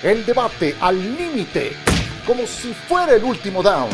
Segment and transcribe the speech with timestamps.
[0.00, 1.72] El debate al límite,
[2.24, 3.90] como si fuera el último down.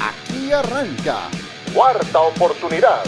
[0.00, 1.28] Aquí arranca.
[1.74, 3.04] Cuarta oportunidad.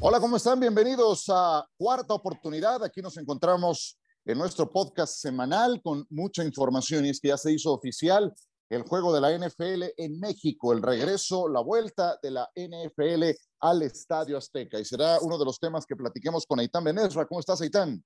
[0.00, 0.58] Hola, ¿cómo están?
[0.58, 2.82] Bienvenidos a Cuarta oportunidad.
[2.82, 7.52] Aquí nos encontramos en nuestro podcast semanal con mucha información y es que ya se
[7.52, 8.34] hizo oficial
[8.68, 13.30] el juego de la NFL en México, el regreso, la vuelta de la NFL
[13.60, 17.26] al Estadio Azteca y será uno de los temas que platiquemos con Aitán Benesra.
[17.26, 18.02] ¿Cómo estás, Aitán?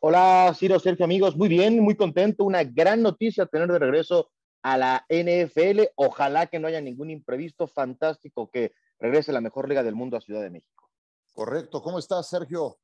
[0.00, 1.36] Hola, Ciro, Sergio, amigos.
[1.36, 2.44] Muy bien, muy contento.
[2.44, 4.30] Una gran noticia tener de regreso
[4.62, 5.88] a la NFL.
[5.94, 7.66] Ojalá que no haya ningún imprevisto.
[7.66, 10.90] Fantástico que regrese la mejor liga del mundo a Ciudad de México.
[11.32, 11.82] Correcto.
[11.82, 12.78] ¿Cómo estás, Sergio?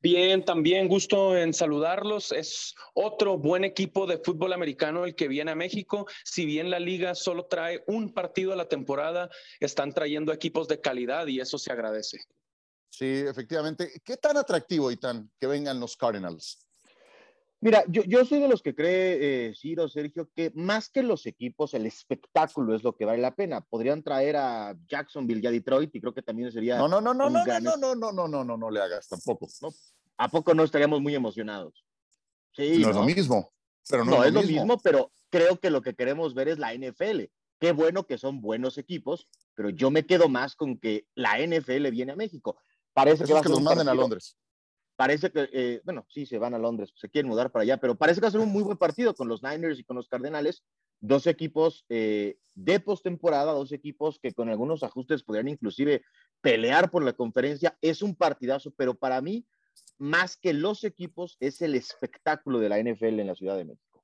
[0.00, 2.32] Bien, también gusto en saludarlos.
[2.32, 6.06] Es otro buen equipo de fútbol americano el que viene a México.
[6.24, 9.28] Si bien la liga solo trae un partido a la temporada,
[9.60, 12.18] están trayendo equipos de calidad y eso se agradece.
[12.90, 14.00] Sí, efectivamente.
[14.04, 16.58] ¿Qué tan atractivo, Itán, que vengan los Cardinals?
[17.60, 21.26] Mira, yo, yo soy de los que cree, eh, Ciro, Sergio, que más que los
[21.26, 23.60] equipos, el espectáculo es lo que vale la pena.
[23.62, 26.78] Podrían traer a Jacksonville y a Detroit y creo que también sería.
[26.78, 27.64] No, no, no, no, no, gran...
[27.64, 29.48] no, no, no, no, no, no, no le hagas tampoco.
[30.18, 31.84] ¿A poco no estaríamos muy emocionados?
[32.52, 32.78] Sí.
[32.78, 33.52] No, es lo mismo,
[33.88, 36.74] pero no, no es, lo mismo, pero creo que lo que queremos ver es la
[36.74, 37.24] NFL.
[37.58, 41.90] Qué bueno que son buenos equipos, pero yo me quedo más con que la NFL
[41.90, 42.56] viene a México.
[42.92, 44.36] Parece que, va a que los manden a Londres.
[44.98, 47.94] Parece que, eh, bueno, sí, se van a Londres, se quieren mudar para allá, pero
[47.94, 50.08] parece que va a ser un muy buen partido con los Niners y con los
[50.08, 50.64] Cardenales.
[50.98, 56.02] Dos equipos eh, de postemporada, dos equipos que con algunos ajustes podrían inclusive
[56.40, 57.78] pelear por la conferencia.
[57.80, 59.46] Es un partidazo, pero para mí,
[59.98, 64.02] más que los equipos, es el espectáculo de la NFL en la Ciudad de México.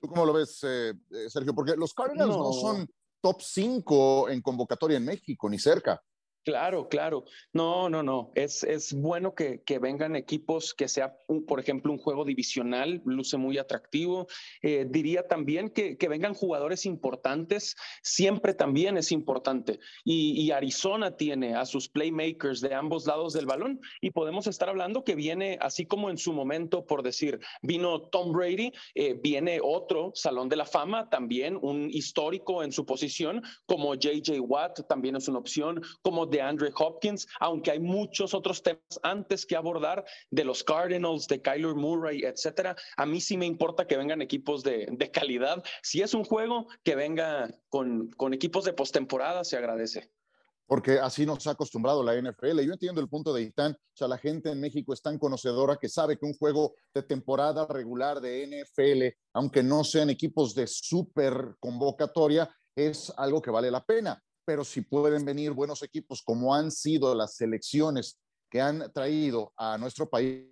[0.00, 0.94] ¿Tú cómo lo ves, eh,
[1.28, 1.54] Sergio?
[1.54, 2.42] Porque los Cardinals no.
[2.42, 6.02] no son top 5 en convocatoria en México, ni cerca.
[6.44, 7.24] Claro, claro.
[7.54, 8.30] No, no, no.
[8.34, 11.16] Es, es bueno que, que, vengan equipos que sea,
[11.48, 14.26] por ejemplo, un juego divisional, luce muy atractivo.
[14.60, 19.80] Eh, diría también que, que, vengan jugadores importantes, siempre también es importante.
[20.04, 24.68] Y, y, Arizona tiene a sus playmakers de ambos lados del balón y podemos estar
[24.68, 29.60] hablando que viene, así como en su momento, por decir, vino Tom Brady, eh, viene
[29.62, 35.16] otro Salón de la Fama, también un histórico en su posición, como JJ Watt, también
[35.16, 40.04] es una opción, como de Andre Hopkins, aunque hay muchos otros temas antes que abordar
[40.30, 42.74] de los Cardinals, de Kyler Murray, etcétera.
[42.96, 45.62] A mí sí me importa que vengan equipos de, de calidad.
[45.82, 50.10] Si es un juego, que venga con, con equipos de postemporada, se agradece
[50.66, 52.60] porque así nos ha acostumbrado la NFL.
[52.60, 55.76] Yo entiendo el punto de Itán, o sea, la gente en México es tan conocedora
[55.76, 60.66] que sabe que un juego de temporada regular de NFL, aunque no sean equipos de
[60.66, 66.54] súper convocatoria, es algo que vale la pena pero si pueden venir buenos equipos como
[66.54, 68.18] han sido las selecciones
[68.50, 70.48] que han traído a nuestro país,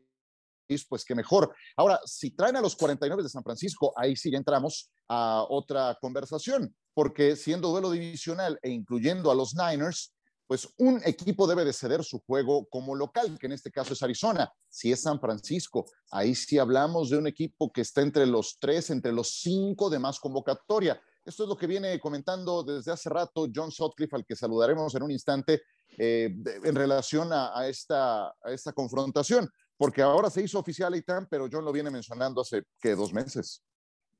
[0.88, 1.54] pues que mejor.
[1.76, 6.74] Ahora, si traen a los 49 de San Francisco, ahí sí entramos a otra conversación,
[6.94, 10.14] porque siendo duelo divisional e incluyendo a los Niners,
[10.46, 14.02] pues un equipo debe de ceder su juego como local, que en este caso es
[14.02, 14.52] Arizona.
[14.68, 18.90] Si es San Francisco, ahí sí hablamos de un equipo que está entre los tres,
[18.90, 21.00] entre los cinco de más convocatoria.
[21.24, 25.04] Esto es lo que viene comentando desde hace rato John Sutcliffe, al que saludaremos en
[25.04, 25.62] un instante,
[25.96, 26.34] eh,
[26.64, 28.34] en relación a, esta,
[28.74, 32.96] confrontación, porque ahora se hizo oficial ITAM, pero John lo viene mencionando hace, ¿qué?
[32.96, 33.62] Dos meses.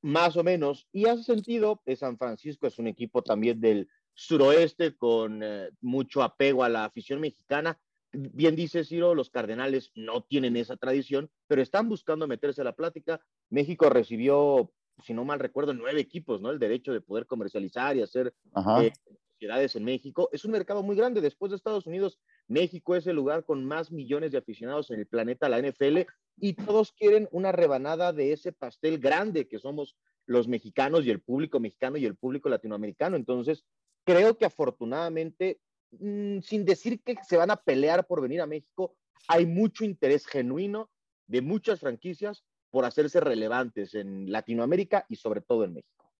[0.00, 0.86] Más o menos.
[0.92, 6.22] Y hace sentido, eh, San Francisco es un equipo también del suroeste con eh, mucho
[6.22, 7.80] apego a la afición mexicana.
[8.12, 12.74] Bien dice Ciro, los Cardenales no tienen esa tradición, pero están buscando meterse a la
[12.74, 13.20] plática.
[13.48, 14.70] México recibió
[15.04, 16.50] si no mal recuerdo, nueve equipos, ¿no?
[16.50, 18.34] El derecho de poder comercializar y hacer
[18.80, 18.92] eh,
[19.32, 20.28] sociedades en México.
[20.32, 21.20] Es un mercado muy grande.
[21.20, 22.18] Después de Estados Unidos,
[22.48, 26.00] México es el lugar con más millones de aficionados en el planeta, la NFL,
[26.38, 29.96] y todos quieren una rebanada de ese pastel grande que somos
[30.26, 33.16] los mexicanos y el público mexicano y el público latinoamericano.
[33.16, 33.64] Entonces,
[34.04, 35.60] creo que afortunadamente,
[35.90, 38.96] mmm, sin decir que se van a pelear por venir a México,
[39.28, 40.90] hay mucho interés genuino
[41.26, 46.10] de muchas franquicias por hacerse relevantes en Latinoamérica y sobre todo en México.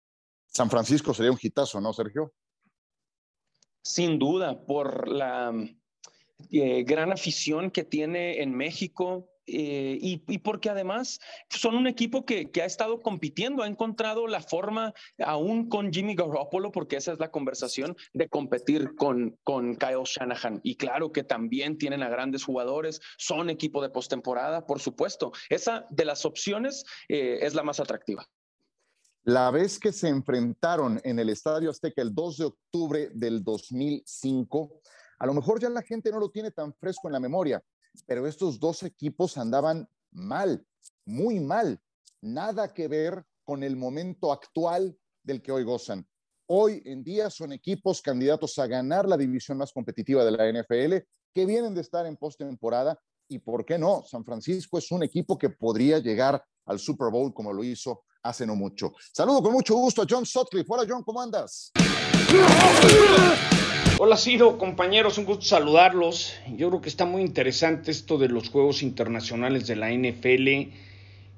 [0.47, 2.35] San Francisco sería un hitazo, ¿no, Sergio?
[3.83, 5.51] Sin duda, por la
[6.51, 11.21] eh, gran afición que tiene en México, eh, y, porque además
[11.51, 16.73] son un equipo que, ha estado compitiendo, ha encontrado la forma, aún con Jimmy Garoppolo,
[16.73, 20.61] porque esa es la conversación, de competir con, con Kyle Shanahan.
[20.63, 25.33] Y claro que también tienen a grandes jugadores, son equipo de postemporada, por supuesto.
[25.49, 28.27] Esa de las opciones eh, es la más atractiva.
[29.25, 34.81] La vez que se enfrentaron en el Estadio Azteca el 2 de octubre del 2005,
[35.21, 37.63] a lo mejor ya la gente no lo tiene tan fresco en la memoria,
[38.07, 40.67] pero estos dos equipos andaban mal,
[41.05, 41.81] muy mal.
[42.21, 46.07] nada que ver con el momento actual del que hoy gozan.
[46.47, 51.05] Hoy en día son equipos candidatos a ganar la división más competitiva de la NFL,
[51.35, 55.39] que vienen de estar en postemporada y por qué no, San Francisco es un equipo
[55.39, 58.93] que podría llegar al Super Bowl como lo hizo hace no mucho.
[59.13, 60.73] Saludo con mucho gusto a John Sutcliffe.
[60.73, 61.73] Hola John, ¿cómo andas?
[64.05, 66.35] Hola Ciro, compañeros, un gusto saludarlos.
[66.57, 70.73] Yo creo que está muy interesante esto de los Juegos Internacionales de la NFL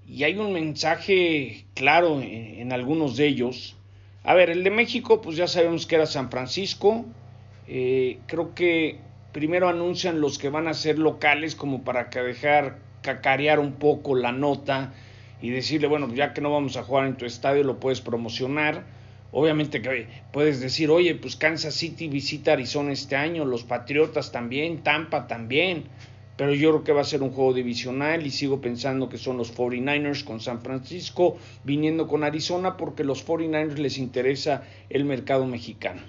[0.08, 3.76] y hay un mensaje claro en, algunos de ellos.
[4.22, 7.04] A ver, el de México, pues ya sabemos que era San Francisco.
[7.68, 8.98] Eh, creo que
[9.32, 14.14] primero anuncian los que van a ser locales como para que dejar cacarear un poco
[14.14, 14.94] la nota
[15.42, 18.93] y decirle, bueno, ya que no vamos a jugar en tu estadio, lo puedes promocionar.
[19.36, 24.84] Obviamente que puedes decir, oye, pues Kansas City visita Arizona este año, los Patriotas también,
[24.84, 25.86] Tampa también,
[26.36, 29.36] pero yo creo que va a ser un juego divisional y sigo pensando que son
[29.36, 35.46] los 49ers con San Francisco viniendo con Arizona porque los 49ers les interesa el mercado
[35.46, 36.02] mexicano.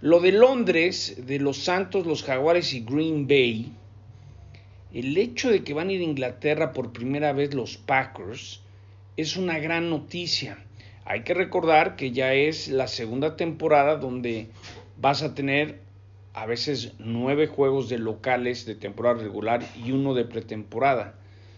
[0.00, 3.72] Lo de Londres, de los Santos, los Jaguares y Green Bay,
[4.94, 8.62] el hecho de que van a ir a Inglaterra por primera vez los Packers
[9.16, 10.58] es una gran noticia.
[11.10, 14.48] Hay que recordar que ya es la segunda temporada donde
[15.00, 15.80] vas a tener
[16.34, 21.14] a veces nueve juegos de locales de temporada regular y uno de pretemporada.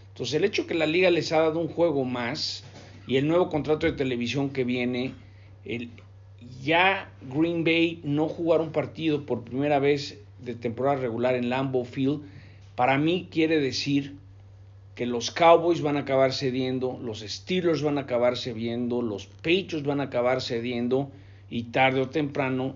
[0.07, 2.63] Entonces el hecho que la liga les ha dado un juego más
[3.07, 5.15] y el nuevo contrato de televisión que viene,
[5.65, 5.89] el,
[6.63, 11.83] ya Green Bay no jugar un partido por primera vez de temporada regular en Lambeau
[11.83, 12.21] Field,
[12.77, 14.15] para mí quiere decir
[14.95, 19.83] que los Cowboys van a acabar cediendo, los Steelers van a acabar cediendo, los Patriots
[19.83, 21.11] van a acabar cediendo
[21.49, 22.75] y tarde o temprano,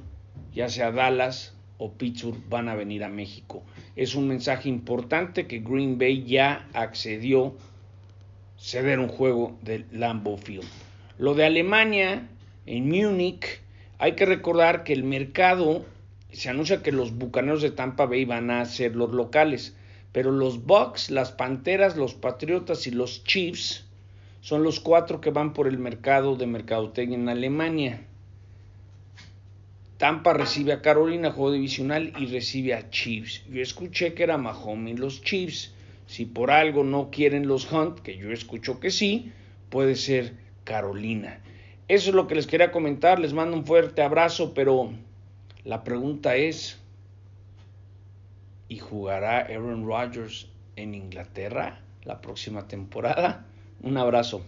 [0.53, 3.63] ya sea Dallas o Pittsburgh, van a venir a México.
[3.95, 7.56] Es un mensaje importante que Green Bay ya accedió
[8.57, 10.68] ceder un juego del Lambeau Field.
[11.18, 12.27] Lo de Alemania
[12.65, 13.61] en Múnich
[14.00, 15.85] hay que recordar que el mercado,
[16.31, 19.75] se anuncia que los Bucaneros de Tampa Bay van a ser los locales,
[20.15, 23.83] pero los Bucks, las Panteras, los Patriotas y los Chiefs
[24.39, 28.01] son los cuatro que van por el mercado de mercadotecnia en Alemania.
[29.97, 33.44] Tampa recibe a Carolina, juego divisional, y recibe a Chiefs.
[33.50, 35.73] Yo escuché que era Mahomes los Chiefs.
[36.07, 39.33] Si por algo no quieren los Hunt, que yo escucho que sí,
[39.69, 41.41] puede ser Carolina.
[41.89, 44.94] Eso es lo que les quería comentar, les mando un fuerte abrazo, pero
[45.65, 46.79] la pregunta es,
[48.67, 53.45] ¿y jugará Aaron Rodgers en Inglaterra la próxima temporada?
[53.81, 54.41] Un abrazo.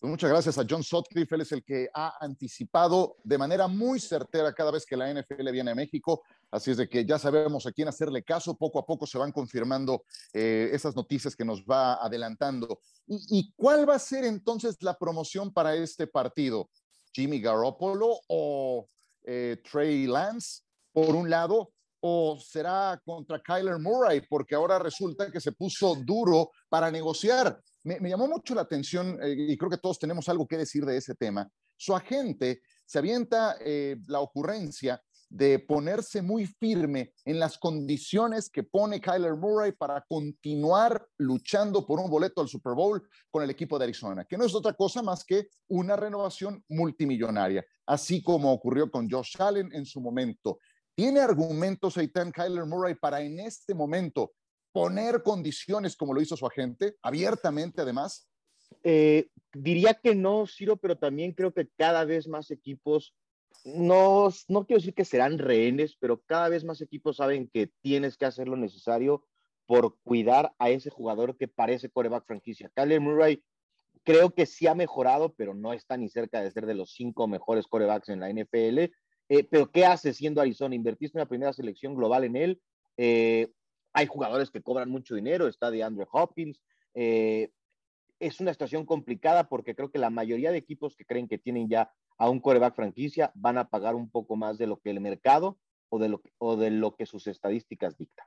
[0.00, 4.00] Pues muchas gracias a John Sutcliffe, él es el que ha anticipado de manera muy
[4.00, 7.66] certera cada vez que la NFL viene a México, así es de que ya sabemos
[7.66, 11.62] a quién hacerle caso, poco a poco se van confirmando eh, esas noticias que nos
[11.64, 12.80] va adelantando.
[13.06, 16.70] ¿Y, cuál va a ser entonces la promoción para este partido?
[17.12, 18.88] ¿Jimmy Garoppolo o
[19.32, 20.62] eh, Trey Lance,
[20.92, 26.50] por un lado, o será contra Kyler Murray, porque ahora resulta que se puso duro
[26.68, 27.60] para negociar.
[27.84, 30.96] Me, llamó mucho la atención eh, y creo que todos tenemos algo que decir de
[30.96, 31.48] ese tema.
[31.76, 35.00] Su agente se avienta eh, la ocurrencia
[35.30, 42.00] de ponerse muy firme en las condiciones que pone Kyler Murray para continuar luchando por
[42.00, 43.00] un boleto al Super Bowl
[43.30, 47.64] con el equipo de Arizona, que no es otra cosa más que una renovación multimillonaria,
[47.86, 50.58] así como ocurrió con Josh Allen en su momento.
[50.96, 54.32] ¿Tiene argumentos Eitan Kyler Murray para en este momento
[54.72, 58.28] poner condiciones como lo hizo su agente, abiertamente además?
[58.82, 63.14] Eh, diría que no, Ciro, pero también creo que cada vez más equipos,
[63.64, 68.16] no, no quiero decir que serán rehenes, pero cada vez más equipos saben que tienes
[68.16, 69.24] que hacer lo necesario
[69.66, 72.70] por cuidar a ese jugador que parece coreback franquicia.
[72.74, 73.42] Kyler Murray
[74.02, 77.28] creo que sí ha mejorado, pero no está ni cerca de ser de los cinco
[77.28, 78.90] mejores corebacks en la NFL.
[79.28, 80.74] Eh, pero ¿qué hace siendo Arizona?
[80.74, 82.60] Invertiste una primera selección global en él.
[82.96, 83.52] Eh,
[83.92, 86.60] hay jugadores que cobran mucho dinero, está de Andrew Hopkins.
[86.94, 87.50] Eh,
[88.20, 91.68] es una situación complicada porque creo que la mayoría de equipos que creen que tienen
[91.68, 95.00] ya a un coreback franquicia van a pagar un poco más de lo que el
[95.00, 95.58] mercado
[95.88, 98.26] o de lo, o de lo que sus estadísticas dictan.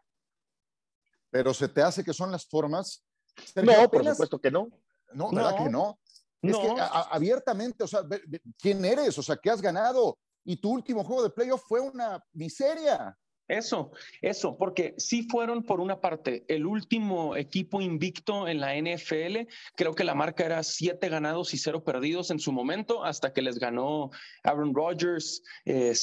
[1.29, 3.05] Pero se te hace que son las formas.
[3.55, 4.69] no, por supuesto que no.
[5.13, 5.99] No, ¿verdad que no?
[6.41, 6.75] Es que
[7.11, 8.01] abiertamente, o sea,
[8.59, 9.17] ¿quién eres?
[9.17, 10.19] O sea, ¿qué has ganado?
[10.43, 13.17] Y tu último juego de playoff fue una miseria.
[13.47, 19.47] Eso, eso, porque si fueron por una parte el último equipo invicto en la NFL.
[19.75, 23.41] Creo que la marca era siete ganados y cero perdidos en su momento, hasta que
[23.41, 24.11] les ganó
[24.43, 25.93] Aaron Rodgers eh,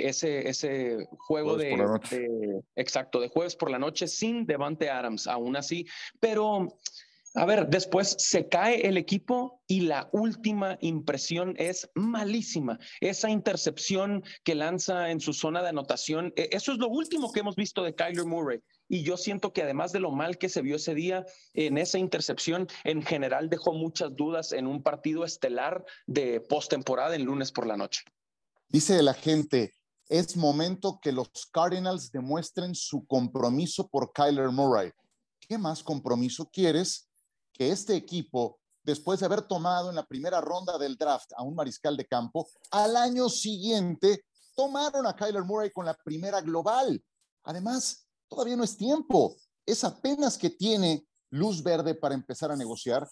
[0.00, 1.76] ese, ese juego de,
[2.10, 5.86] de, exacto, de jueves por la noche sin Devante Adams, aún así.
[6.20, 6.76] Pero
[7.36, 12.78] a ver, después se cae el equipo y la última impresión es malísima.
[13.02, 17.40] Esa intercepción que lanza en su zona de anotación, e, eso es lo último que
[17.40, 18.62] hemos visto de Kyler Murray.
[18.88, 21.98] Y yo siento que además de lo mal que se vio ese día en esa
[21.98, 27.66] intercepción, en general dejó muchas dudas en un partido estelar de postemporada en lunes por
[27.66, 28.02] la noche.
[28.68, 29.74] Dice la gente,
[30.08, 34.90] es momento que los Cardinals demuestren su compromiso por Kyler Murray.
[35.38, 37.10] ¿Qué más compromiso quieres
[37.56, 41.54] que este equipo, después de haber tomado en la primera ronda del draft a un
[41.54, 47.02] mariscal de campo, al año siguiente tomaron a Kyler Murray con la primera global.
[47.44, 49.36] Además, todavía no es tiempo.
[49.64, 53.08] Es apenas que tiene luz verde para empezar a negociar.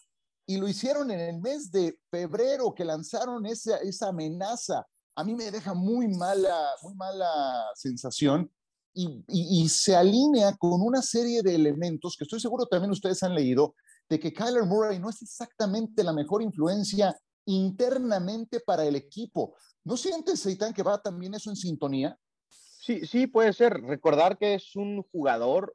[0.46, 4.86] Y lo hicieron en el mes de febrero que lanzaron esa, esa amenaza.
[5.16, 8.50] A mí me deja muy mala, muy mala sensación
[8.94, 13.34] y, y, se alinea con una serie de elementos que estoy seguro también ustedes han
[13.34, 13.74] leído,
[14.08, 19.56] de que Kyler Murray no es exactamente la mejor influencia internamente para el equipo.
[19.84, 22.18] ¿No sientes, Seitan, que va también eso en sintonía?
[22.48, 23.80] Sí, sí, puede ser.
[23.82, 25.74] Recordar que es un jugador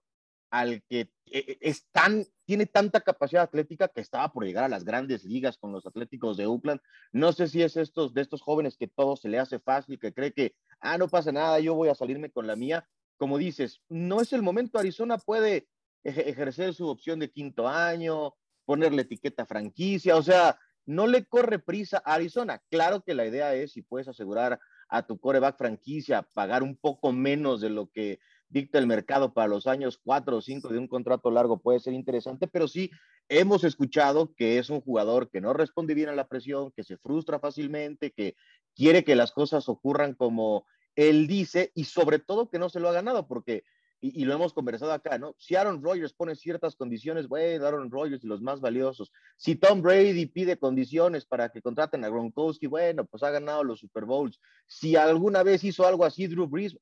[0.52, 4.70] al que eh, eh, es tan, tiene tanta capacidad atlética que estaba por llegar a
[4.70, 6.82] las grandes ligas con los Atléticos de Oakland.
[7.12, 10.14] No sé si es estos de estos jóvenes que todo se le hace fácil, que
[10.14, 12.88] cree que, ah, no pasa nada, yo voy a salirme con la mía.
[13.18, 14.80] Como dices, no es el momento.
[14.80, 15.68] Arizona puede
[16.04, 18.34] ejercer su opción de quinto año,
[18.66, 22.62] ponerle etiqueta franquicia, o sea, no le corre prisa a Arizona.
[22.70, 27.12] Claro que la idea es, si puedes asegurar a tu coreback franquicia, pagar un poco
[27.12, 30.88] menos de lo que dicta el mercado para los años cuatro o cinco de un
[30.88, 32.90] contrato largo puede ser interesante, pero sí
[33.28, 36.98] hemos escuchado que es un jugador que no responde bien a la presión, que se
[36.98, 38.36] frustra fácilmente, que
[38.76, 40.66] quiere que las cosas ocurran como
[40.96, 43.64] él dice y sobre todo que no se lo ha ganado, porque
[44.02, 45.36] y, lo hemos conversado acá, ¿no?
[45.38, 49.12] Si Aaron Rodgers pone ciertas condiciones, bueno, Aaron Rodgers y los más valiosos.
[49.38, 53.80] Si Tom Brady pide condiciones para que contraten a Gronkowski, bueno, pues ha ganado los
[53.80, 54.40] Super Bowls.
[54.68, 56.78] Si alguna vez hizo algo así Drew Brees,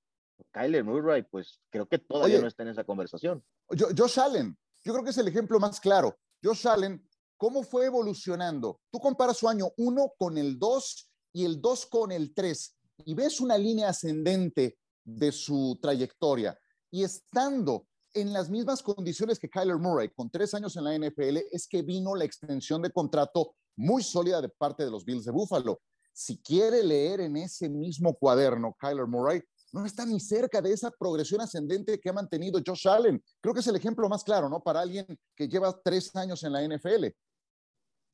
[0.51, 3.43] Kyler Murray, pues creo que todavía no está en esa conversación.
[3.67, 6.15] Josh Allen, yo creo que es el ejemplo más claro.
[6.43, 7.03] Josh Allen,
[7.35, 8.79] ¿cómo fue evolucionando?
[8.91, 13.15] Tú comparas su año 1 con el 2 y el 2 con el 3 y
[13.15, 16.57] ves una línea ascendente de su trayectoria
[16.97, 17.85] y estando
[18.15, 21.83] en las mismas condiciones que Kyler Murray, con tres años en la NFL, es que
[21.83, 25.79] vino la extensión de contrato muy sólida de parte de los Bills de Buffalo.
[26.11, 30.89] Si quiere leer en ese mismo cuaderno Kyler Murray, no está ni cerca de esa
[30.89, 33.23] progresión ascendente que ha mantenido Josh Allen.
[33.41, 34.63] Creo que es el ejemplo más claro, ¿no?
[34.63, 37.05] Para alguien que lleva tres años en la NFL.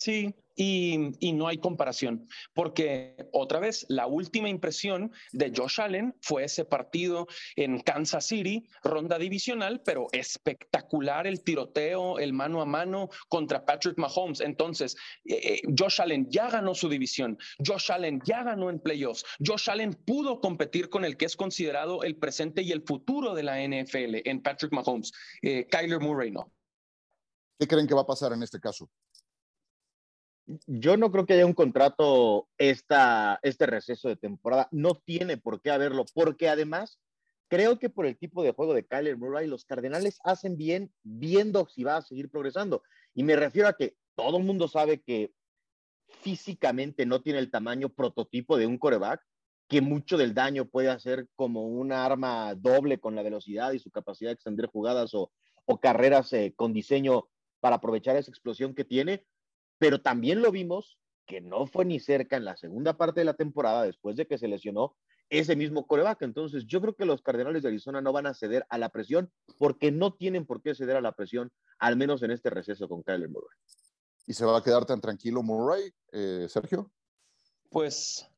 [0.03, 6.43] Sí, y, no hay comparación, porque otra vez, la última impresión de Josh Allen fue
[6.43, 13.07] ese partido en Kansas City, ronda divisional, pero espectacular el tiroteo, el mano a mano
[13.29, 14.41] contra Patrick Mahomes.
[14.41, 19.24] Entonces, eh, eh, Josh Allen ya ganó su división, Josh Allen ya ganó en playoffs,
[19.39, 23.43] Josh Allen pudo competir con el que es considerado el presente y el futuro de
[23.43, 25.13] la NFL en Patrick Mahomes.
[25.41, 26.51] Eh, Kyler Murray no.
[27.57, 28.89] ¿Qué creen que va a pasar en este caso?
[30.68, 34.68] Yo no creo que haya un contrato esta, este receso de temporada.
[34.72, 37.00] No tiene por qué haberlo, porque además
[37.48, 41.68] creo que por el tipo de juego de Kyler Murray, los Cardenales hacen bien viendo
[41.68, 42.84] si va a seguir progresando.
[43.14, 45.32] Y me refiero a que todo el mundo sabe que
[46.08, 49.22] físicamente no tiene el tamaño prototipo de un coreback,
[49.68, 53.92] que mucho del daño puede hacer como una arma doble con la velocidad y su
[53.92, 55.32] capacidad de extender jugadas o,
[55.82, 59.26] carreras eh, con diseño para aprovechar esa explosión que tiene
[59.77, 63.34] pero también lo vimos que no fue ni cerca en la segunda parte de la
[63.34, 64.96] temporada después de que se lesionó
[65.30, 66.22] ese mismo coreback.
[66.22, 69.32] Entonces, yo creo que los Cardenales de Arizona no van a ceder a la presión
[69.58, 73.03] porque no tienen por qué ceder a la presión, al menos en este receso con
[73.03, 73.58] Kyler Murray.
[74.27, 76.92] ¿Y se va a quedar tan tranquilo Murray, eh, Sergio?
[77.70, 78.30] Pues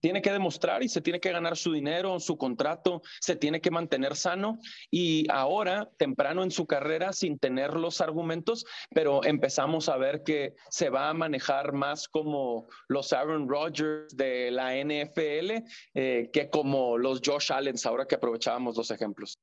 [0.00, 3.70] tiene que demostrar y se tiene que ganar su dinero, su contrato, se tiene que
[3.70, 4.58] mantener sano
[4.90, 10.54] y ahora, temprano en su carrera, sin tener los argumentos, pero empezamos a ver que
[10.70, 16.98] se va a manejar más como los Aaron Rodgers de la NFL eh, que como
[16.98, 19.38] los Josh Allen, ahora que aprovechábamos los ejemplos.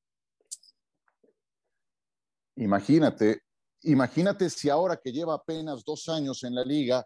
[2.56, 3.41] Imagínate,
[3.84, 7.06] imagínate si ahora que lleva apenas dos años en la liga,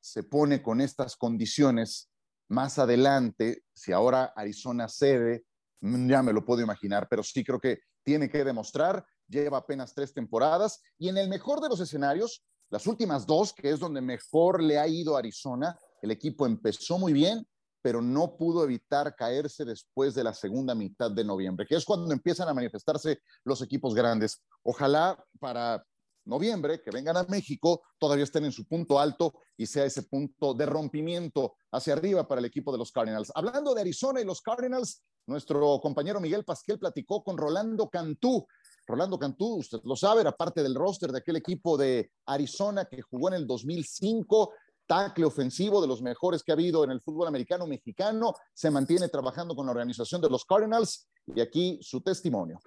[0.00, 2.11] se pone con estas condiciones
[2.48, 5.44] más adelante, si ahora Arizona cede,
[5.80, 9.94] mm, ya me lo puedo imaginar, pero sí creo que tiene que demostrar, lleva apenas
[9.94, 14.00] tres temporadas y en el mejor de los escenarios, las últimas dos, que es donde
[14.00, 17.46] mejor le ha ido a Arizona, el equipo empezó muy bien,
[17.82, 22.12] pero no pudo evitar caerse después de la segunda mitad de noviembre, que es cuando
[22.12, 24.42] empiezan a manifestarse los equipos grandes.
[24.62, 25.84] Ojalá para
[26.24, 30.54] noviembre, que vengan a México, todavía estén en su punto alto y sea ese punto
[30.54, 33.32] de rompimiento hacia arriba para el equipo de los Cardinals.
[33.34, 38.46] Hablando de Arizona y los Cardinals, nuestro compañero Miguel Pasquel platicó con Rolando Cantú.
[38.86, 43.02] Rolando Cantú, usted lo sabe, era parte del roster de aquel equipo de Arizona que
[43.02, 44.52] jugó en el 2005
[44.86, 49.08] tackle ofensivo de los mejores que ha habido en el fútbol americano mexicano, se mantiene
[49.08, 52.58] trabajando con la organización de los Cardinals y aquí su testimonio.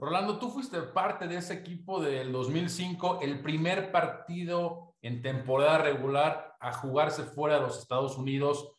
[0.00, 6.56] Rolando, tú fuiste parte de ese equipo del 2005, el primer partido en temporada regular
[6.58, 8.72] a jugarse fuera de los Estados Unidos.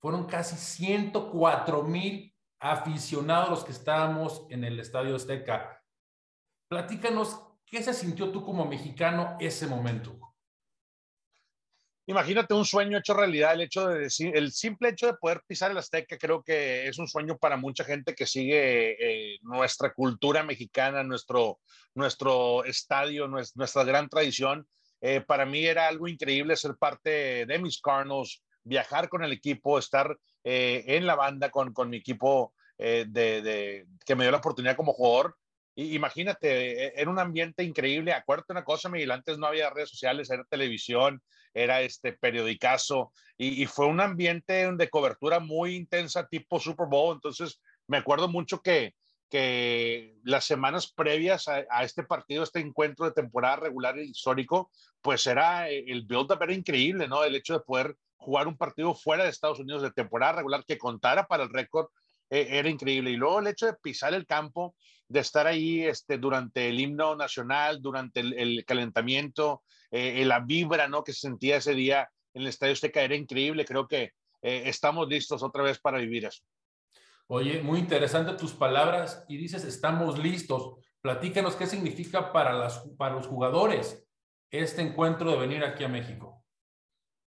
[0.00, 5.82] Fueron casi 104 mil aficionados los que estábamos en el Estadio Azteca.
[6.68, 10.25] Platícanos ¿Qué se sintió tú como mexicano ese momento?
[12.08, 15.72] Imagínate un sueño hecho realidad, el hecho de decir, el simple hecho de poder pisar
[15.72, 20.44] el Azteca, creo que es un sueño para mucha gente que sigue eh, nuestra cultura
[20.44, 21.58] mexicana, nuestro,
[21.94, 24.68] nuestro estadio, nuestra, gran tradición.
[25.00, 29.76] Eh, para mí era algo increíble ser parte de mis Cardinals, viajar con el equipo,
[29.76, 34.92] estar eh, en la banda con, con mi equipo que me dio la oportunidad como
[34.92, 35.34] jugador
[35.76, 38.12] imagínate, e, era un ambiente increíble.
[38.12, 41.22] Acuérdate una cosa, Miguel, antes no había redes sociales, era televisión,
[41.54, 47.14] era este periodicazo y, fue un ambiente de cobertura muy intensa tipo Super Bowl.
[47.14, 48.94] Entonces, me acuerdo mucho que,
[49.30, 55.70] que las semanas previas a, este partido, este encuentro de temporada regular histórico, pues era
[55.70, 57.24] eh, el build-up era increíble, ¿no?
[57.24, 60.78] El hecho de poder jugar un partido fuera de Estados Unidos de temporada regular que
[60.78, 61.88] contara para el récord
[62.30, 63.10] eh, era increíble.
[63.10, 64.74] Y luego el hecho de pisar el campo,
[65.08, 71.04] de estar ahí este, durante el himno nacional, durante el, calentamiento, eh, la vibra ¿no?
[71.04, 73.64] que se sentía ese día en el Estadio Azteca era increíble.
[73.64, 76.42] Creo que eh, estamos listos otra vez para vivir eso.
[77.28, 80.74] Oye, muy interesante tus palabras y dices estamos listos.
[81.00, 84.06] Platícanos qué significa para, las, para los jugadores
[84.50, 86.44] este encuentro de venir aquí a México.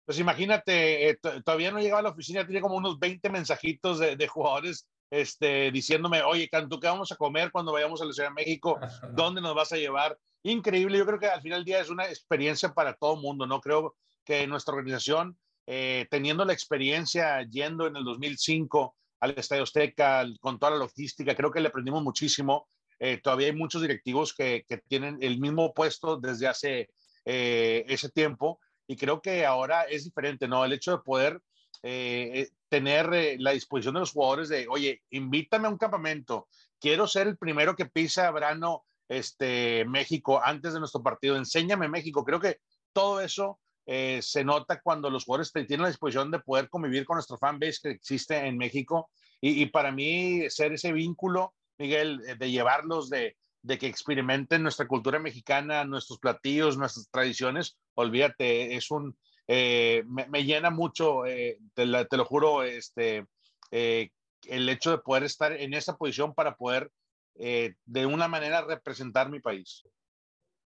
[0.05, 4.17] Pues imagínate, eh, todavía no llegaba a la oficina, tiene como unos 20 mensajitos de,
[4.17, 8.29] de jugadores este, diciéndome, oye, Cantu, ¿qué vamos a comer cuando vayamos a la Ciudad
[8.29, 8.79] de México?
[9.13, 10.19] ¿Dónde nos vas a llevar?
[10.43, 13.47] Increíble, yo creo que al final del día es una experiencia para todo el mundo,
[13.47, 13.61] ¿no?
[13.61, 20.27] Creo que nuestra organización, eh, teniendo la experiencia yendo en el 2005 al Estadio Azteca,
[20.41, 22.69] con toda la logística, creo que le aprendimos muchísimo.
[23.01, 26.91] Eh, todavía hay muchos directivos que, que, tienen el mismo puesto desde hace
[27.25, 30.65] eh, ese tiempo y creo que ahora es diferente, ¿no?
[30.65, 31.41] El hecho de poder
[31.83, 36.49] eh, tener eh, la disposición de los jugadores de, oye, invítame a un campamento,
[36.81, 42.25] quiero ser el primero que pisa Brano, este, México antes de nuestro partido, enséñame México.
[42.25, 42.59] Creo que
[42.93, 47.17] todo eso eh, se nota cuando los jugadores tienen la disposición de poder convivir con
[47.17, 49.11] nuestro fanbase que existe en México.
[49.41, 55.19] Y, para mí, ser ese vínculo, Miguel, de llevarlos de, de que experimenten nuestra cultura
[55.19, 59.17] mexicana, nuestros platillos, nuestras tradiciones, olvídate, es un,
[59.51, 63.25] eh, me, llena mucho, eh, te, lo juro, este,
[63.71, 64.11] eh,
[64.47, 66.93] el hecho de poder estar en esa posición para poder
[67.35, 69.85] de una manera representar mi país.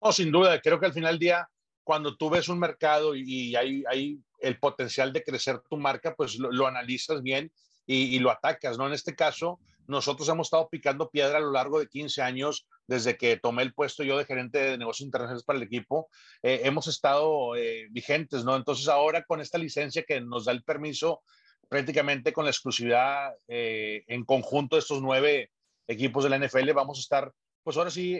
[0.01, 1.49] No, sin duda, creo que al final del día,
[1.83, 6.39] cuando tú ves un mercado y, hay, hay, el potencial de crecer tu marca, pues
[6.39, 7.51] lo, analizas bien
[7.85, 8.87] y, y, lo atacas, ¿no?
[8.87, 9.59] En este caso,
[9.91, 13.73] nosotros hemos estado picando piedra a lo largo de 15 años, desde que tomé el
[13.73, 16.09] puesto yo de gerente de negocios internacionales para el equipo.
[16.41, 18.55] Eh, hemos estado eh, vigentes, ¿no?
[18.55, 21.21] Entonces ahora con esta licencia que nos da el permiso,
[21.67, 25.51] prácticamente con la exclusividad eh, en conjunto de estos nueve
[25.87, 28.17] equipos de la NFL, vamos a estar, pues ahora sí,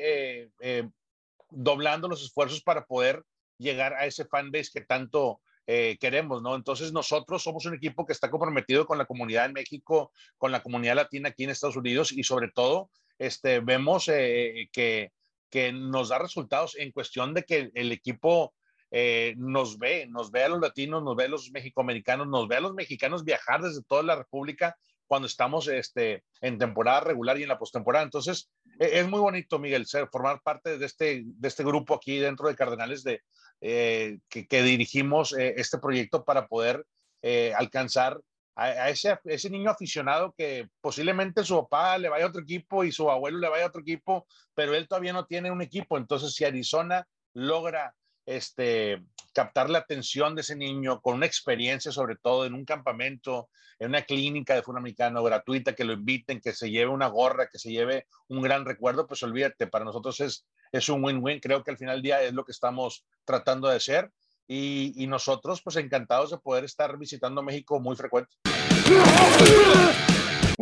[1.49, 3.23] doblando los esfuerzos para poder
[3.57, 6.55] llegar a ese fanbase que tanto eh, queremos, ¿no?
[6.55, 10.63] Entonces nosotros somos un equipo que está comprometido con la comunidad en México, con la
[10.63, 15.11] comunidad latina aquí en Estados Unidos y sobre todo este, vemos eh, que,
[15.49, 18.53] que nos da resultados en cuestión de que el equipo
[18.93, 22.57] eh, nos ve, nos ve a los latinos, nos ve a los mexicoamericanos, nos ve
[22.57, 24.75] a los mexicanos viajar desde toda la República
[25.07, 28.03] cuando estamos este, en temporada regular y en la postemporada.
[28.03, 32.17] Entonces, e, es muy bonito, Miguel, ser, formar parte de este, de este grupo aquí
[32.17, 33.21] dentro de Cardenales de,
[33.61, 36.83] eh, que, dirigimos eh, este proyecto para poder
[37.21, 38.19] eh, alcanzar
[38.55, 43.09] a, ese, niño aficionado que posiblemente su papá le vaya a otro equipo y su
[43.09, 45.97] abuelo le vaya a otro equipo, pero él todavía no tiene un equipo.
[45.97, 47.95] Entonces, si Arizona logra
[48.25, 53.49] este, captar la atención de ese niño con una experiencia, sobre todo en un campamento,
[53.79, 57.47] en una clínica de fútbol americano gratuita, que lo inviten, que se lleve una gorra,
[57.47, 61.39] que se lleve un gran recuerdo, pues olvídate, para nosotros es, es un win-win.
[61.39, 64.11] Creo que al final del día es lo que estamos tratando de hacer
[64.47, 68.35] y, y nosotros pues encantados de poder estar visitando México muy frecuente.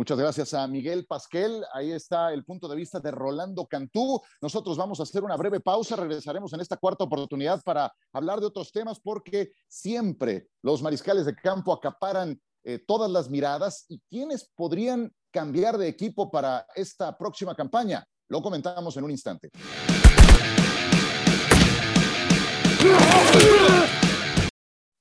[0.00, 1.62] Muchas gracias a Miguel Pasquel.
[1.74, 4.18] Ahí está el punto de vista de Rolando Cantú.
[4.40, 5.94] Nosotros vamos a hacer una breve pausa.
[5.94, 11.34] Regresaremos en esta cuarta oportunidad para hablar de otros temas porque siempre los mariscales de
[11.34, 17.54] campo acaparan eh, todas las miradas y quiénes podrían cambiar de equipo para esta próxima
[17.54, 18.02] campaña.
[18.28, 19.50] Lo comentamos en un instante.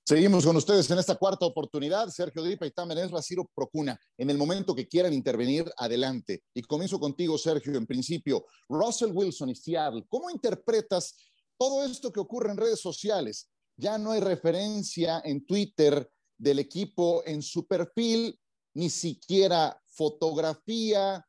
[0.09, 2.09] Seguimos con ustedes en esta cuarta oportunidad.
[2.09, 3.95] Sergio Dripa y Tamer Ciro Procuna.
[4.17, 6.41] En el momento que quieran intervenir, adelante.
[6.53, 7.77] Y comienzo contigo, Sergio.
[7.77, 11.15] En principio, Russell Wilson y Seattle, ¿cómo interpretas
[11.59, 13.51] todo esto que ocurre en redes sociales?
[13.77, 18.39] Ya no hay referencia en Twitter del equipo en su perfil,
[18.73, 21.23] ni siquiera fotografía,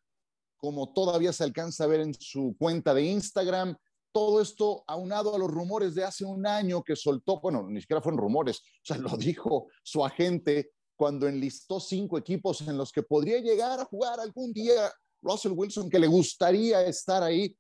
[0.57, 3.77] como todavía se alcanza a ver en su cuenta de Instagram
[4.13, 8.03] todo esto aunado a los rumores de hace un año que soltó, bueno, ni siquiera
[8.03, 13.03] fueron rumores, o sea, lo dijo su agente cuando enlistó cinco equipos en los que
[13.03, 14.93] podría llegar a jugar algún día
[15.23, 17.57] Russell Wilson, que le gustaría estar ahí.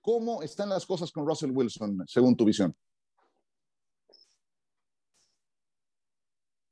[0.00, 2.74] ¿Cómo están las cosas con Russell Wilson, según tu visión?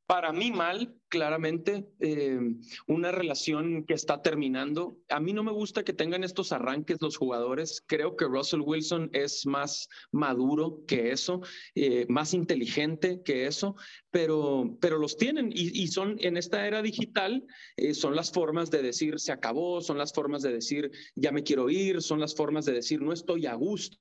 [0.09, 2.41] Para mí mal, claramente, eh,
[2.87, 4.97] una relación que está terminando.
[5.11, 7.85] A mí no me gusta que tengan estos arranques los jugadores.
[7.87, 11.43] Creo que Russell Wilson es más maduro que eso,
[11.75, 13.77] eh, más inteligente que eso,
[14.11, 17.45] pero, pero los tienen y, son en esta era digital,
[17.77, 21.43] eh, son las formas de decir se acabó, son las formas de decir ya me
[21.43, 23.99] quiero ir, son las formas de decir no estoy a gusto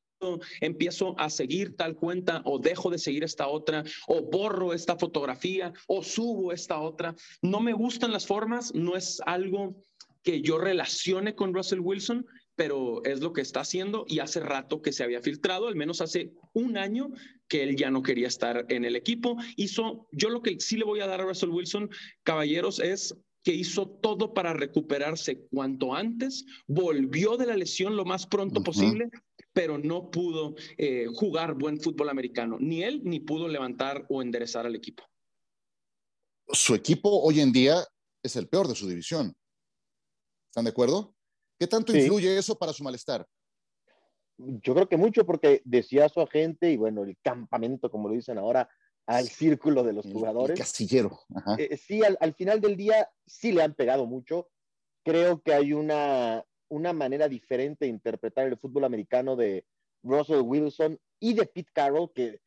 [0.62, 5.74] empiezo a seguir tal cuenta o dejo de seguir esta otra o borro esta fotografía
[5.88, 7.16] o subo esta otra.
[7.42, 9.76] No me gustan las formas, no es algo
[10.24, 12.26] que yo relacione con Russell Wilson,
[12.56, 16.02] pero es lo que está haciendo y hace rato que se había filtrado, al menos
[16.02, 17.10] hace un año
[17.48, 19.38] que él ya no quería estar en el equipo.
[19.56, 21.90] Hizo, yo lo que sí le voy a dar a Russell Wilson,
[22.24, 28.28] caballeros, es que hizo todo para recuperarse cuanto antes, volvió de la lesión lo más
[28.28, 29.10] pronto posible,
[29.58, 34.68] pero no pudo eh, jugar buen fútbol americano, ni él ni pudo levantar o enderezar
[34.68, 35.04] al equipo.
[36.50, 37.84] Su equipo hoy en día
[38.22, 39.36] es el peor de su división.
[40.52, 41.16] ¿Están de acuerdo?
[41.60, 43.26] ¿Qué tanto influye eso para su malestar?
[44.38, 48.38] Yo creo que mucho porque decía su agente y bueno, el campamento, como lo dicen
[48.38, 48.70] ahora,
[49.08, 50.52] al círculo de los jugadores.
[50.52, 51.20] El casillero.
[51.58, 54.50] Eh, sí, al, al, final del día sí le han pegado mucho.
[55.04, 59.66] Creo que hay una, una manera diferente de interpretar el fútbol americano de
[60.04, 62.42] Russell Wilson y de Pete Carroll, que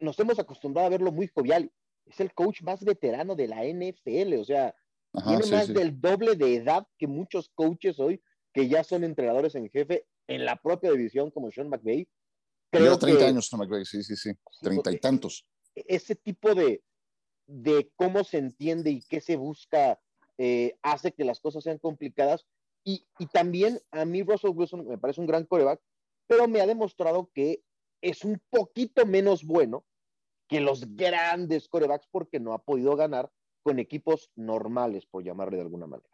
[0.00, 1.70] nos hemos acostumbrado a verlo muy jovial.
[2.06, 4.74] Es el coach más veterano de la NFL, o sea,
[5.24, 9.68] tiene más del doble de edad que muchos coaches hoy que ya son entrenadores en
[9.70, 12.08] jefe en la propia división como Sean McVay.
[12.70, 15.46] Creo 30 años Sean McVay, sí, sí, sí, treinta y tantos.
[15.74, 16.82] Ese tipo de,
[17.46, 20.00] de cómo se entiende y qué se busca
[20.38, 22.46] eh, hace que las cosas sean complicadas
[22.86, 25.80] y, también a mí Russell Wilson me parece un gran coreback,
[26.28, 27.64] pero me ha demostrado que
[28.00, 29.84] es un poquito menos bueno
[30.48, 33.28] que los grandes corebacks porque no ha podido ganar
[33.64, 36.08] con equipos normales, por llamarle de alguna manera.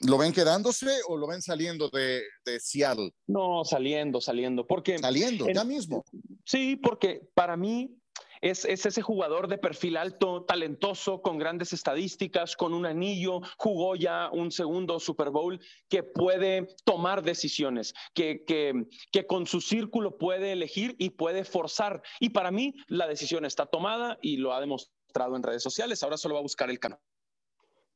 [0.00, 3.14] ¿Lo ven quedándose o lo ven saliendo de, de Seattle?
[3.26, 4.66] No, saliendo, saliendo.
[4.66, 6.04] Porque saliendo, ya mismo.
[6.44, 7.96] Sí, porque para mí
[8.42, 14.28] es, ese jugador de perfil alto, talentoso, con grandes estadísticas, con un anillo, jugó ya
[14.30, 20.52] un segundo Super Bowl, que puede tomar decisiones, que, que, que con su círculo puede
[20.52, 22.02] elegir y puede forzar.
[22.20, 26.02] Y para mí la decisión está tomada y lo ha demostrado en redes sociales.
[26.02, 26.98] Ahora solo va a buscar el canal.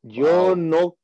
[0.03, 0.97] Yo no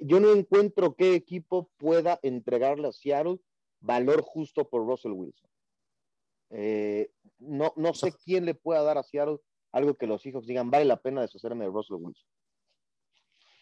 [0.00, 3.38] yo no encuentro qué equipo pueda entregarle a Seattle
[3.80, 5.48] valor justo por Russell Wilson.
[6.50, 9.38] Eh, no, no sé quién le pueda dar a Seattle
[9.72, 12.26] algo que los hijos digan, vale la pena deshacerme de Russell Wilson.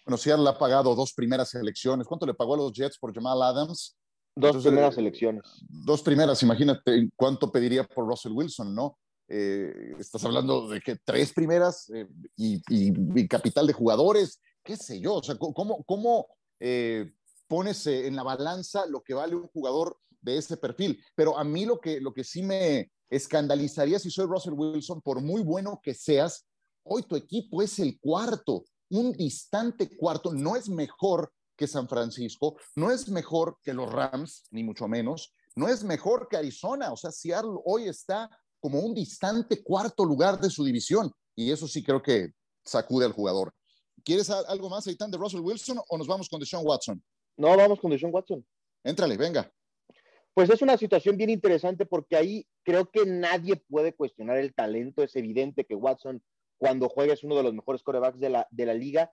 [0.04, 2.06] Bueno, Seattle ha pagado dos primeras elecciones.
[2.06, 3.96] ¿Cuánto le pagó a los Jets por Jamal Adams?
[4.36, 5.42] Dos primeras elecciones.
[5.68, 8.98] Dos primeras, imagínate cuánto pediría por Russell Wilson, ¿no?
[9.28, 15.14] Eh, estás hablando de que tres primeras eh, y, capital de jugadores, qué sé yo,
[15.14, 16.28] o sea, ¿cómo, cómo
[17.48, 21.02] pones en la balanza lo que vale un jugador de ese perfil?
[21.16, 25.21] Pero a mí lo que, lo que sí me, escandalizaría si soy Russell Wilson, por
[25.21, 26.47] muy bueno que seas,
[26.85, 32.57] hoy tu equipo es el cuarto, un distante cuarto, no es mejor que San Francisco,
[32.75, 36.97] no es mejor que los Rams, ni mucho menos, no es mejor que Arizona, o
[36.97, 38.29] sea, Seattle hoy está
[38.61, 41.12] como un distante cuarto lugar de su división.
[41.37, 42.33] Y eso sí creo que
[42.64, 43.55] sacude al jugador.
[44.05, 47.03] ¿Quieres algo más, Aitán, de Russell Wilson o nos vamos con Deshaun Watson?
[47.37, 48.45] No, vamos con Deshaun Watson.
[48.85, 49.51] Éntrale, venga.
[50.37, 55.03] Pues es una situación bien interesante porque ahí creo que nadie puede cuestionar el talento.
[55.03, 56.22] Es evidente que Watson,
[56.59, 59.11] cuando juega, es uno de los mejores corebacks de la, de la liga.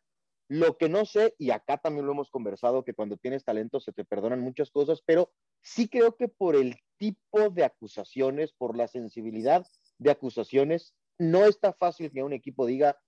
[0.50, 3.94] Lo que no sé, y acá también lo hemos conversado, que cuando tienes talento se
[3.94, 5.32] te perdonan muchas cosas, pero
[5.62, 9.66] sí creo que por el tipo de acusaciones, por la sensibilidad
[10.00, 13.00] de acusaciones, no está fácil que un equipo diga,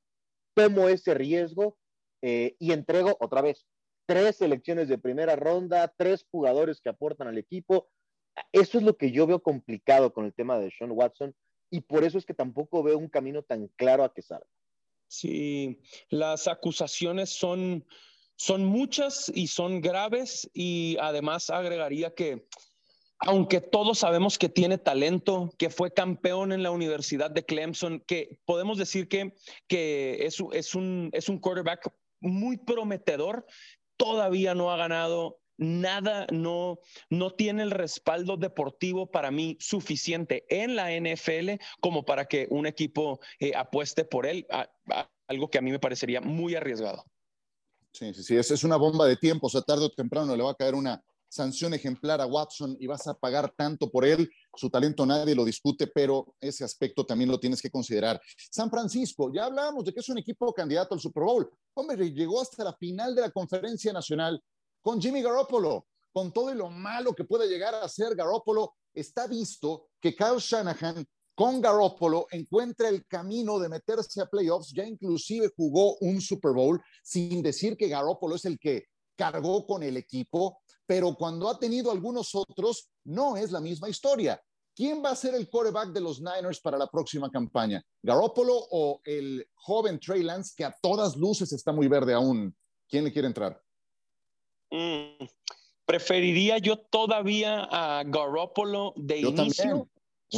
[0.54, 1.78] tomo ese riesgo
[2.21, 3.67] eh, y entrego otra vez
[4.06, 7.89] tres selecciones de primera ronda, tres jugadores que aportan al equipo.
[8.52, 11.36] Eso es lo que yo veo complicado con el tema de Sean Watson
[11.69, 14.48] y por eso es que tampoco veo un camino tan claro a que salga.
[15.08, 17.86] Sí, las acusaciones son,
[18.36, 22.48] son muchas y son graves y además agregaría que
[23.19, 28.39] aunque todos sabemos que tiene talento, que fue campeón en la Universidad de Clemson, que
[28.45, 29.34] podemos decir que,
[29.67, 33.45] que es, es, un, es un quarterback muy prometedor,
[33.98, 40.75] todavía no ha ganado nada, no, no tiene el respaldo deportivo para mí suficiente en
[40.75, 44.45] la NFL como para que un equipo eh, apueste por él,
[45.27, 47.03] algo que a mí me parecería muy arriesgado.
[47.91, 50.51] Sí, sí, sí, es, una bomba de tiempo, o sea, tarde o temprano le va
[50.51, 54.29] a caer una sanción ejemplar a Watson y vas a pagar tanto por él.
[54.53, 58.21] Su talento nadie lo discute, pero ese aspecto también lo tienes que considerar.
[58.51, 61.49] San Francisco, ya hablábamos de que es un equipo candidato al Super Bowl.
[61.73, 64.41] Hombre, llegó hasta la final de la conferencia nacional
[64.86, 69.88] con Jimmy Garoppolo, con todo lo malo que puede llegar a ser Garoppolo, está visto
[70.00, 75.98] que Kyle Shanahan con Garoppolo encuentra el camino de meterse a playoffs, ya inclusive jugó
[76.02, 78.84] un Super Bowl, sin decir que Garoppolo es el que
[79.17, 84.39] cargó con el equipo, pero cuando ha tenido algunos otros, no es la misma historia.
[84.76, 87.84] ¿Quién va a ser el quarterback de los Niners para la próxima campaña?
[88.04, 92.56] ¿Garoppolo o el joven Trey Lance, que a todas luces está muy verde aún?
[92.88, 93.64] ¿Quién le quiere entrar?
[94.75, 95.25] Mm,
[95.85, 99.88] preferiría yo todavía a Garoppolo de inicio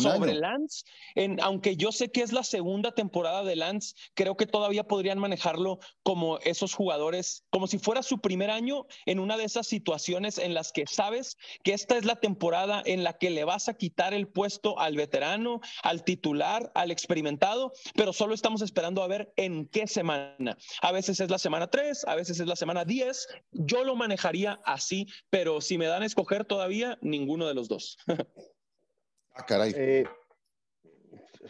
[0.02, 0.84] sobre Lance,
[1.16, 5.20] en, aunque yo sé que es la segunda temporada de Lance, creo que todavía podrían
[5.20, 10.38] manejarlo como esos jugadores, como si fuera su primer año en una de esas situaciones
[10.38, 13.76] en las que sabes que esta es la temporada en la que le vas a
[13.76, 19.34] quitar el puesto al veterano, al titular, al experimentado, pero solo estamos esperando a ver
[19.36, 20.58] en qué semana.
[20.82, 23.28] A veces es la semana 3, a veces es la semana 10.
[23.52, 27.98] Yo lo manejaría así, pero si me dan a escoger todavía, ninguno de los dos.
[29.38, 29.72] Ah, caray.
[29.76, 30.06] Eh,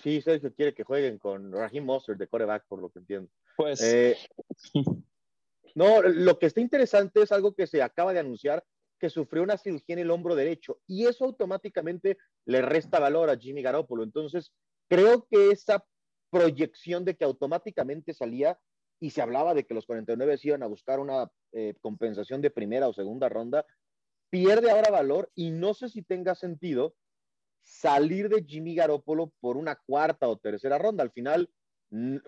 [0.04, 3.30] sí, Sergio quiere que jueguen con Raheem Monster de coreback, por lo que entiendo.
[3.56, 3.82] Pues.
[3.82, 4.18] Eh,
[5.76, 8.64] no, lo que está interesante es algo que se acaba de anunciar,
[9.00, 13.38] que sufrió una cirugía en el hombro derecho, y eso automáticamente le resta valor a
[13.38, 14.04] Jimmy Garoppolo.
[14.04, 14.52] Entonces,
[14.90, 15.86] creo que esa
[16.30, 18.60] proyección de que automáticamente salía
[19.00, 22.88] y se hablaba de que los 49 iban a buscar una eh, compensación de primera
[22.88, 23.66] o segunda ronda,
[24.30, 26.96] pierde ahora valor y no sé si tenga sentido
[27.68, 31.04] salir de Jimmy Garoppolo por una cuarta o tercera ronda.
[31.04, 31.50] Al final,